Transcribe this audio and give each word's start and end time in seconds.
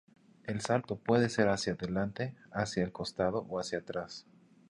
El 0.45 0.61
salto 0.61 0.95
puede 0.95 1.29
ser 1.29 1.47
hacia 1.47 1.73
adelante, 1.73 2.35
hacia 2.51 2.83
el 2.83 2.91
costado 2.91 3.45
o 3.47 3.59
hacia 3.59 3.77
atrás. 3.77 4.25